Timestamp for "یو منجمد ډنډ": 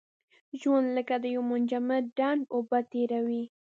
1.35-2.41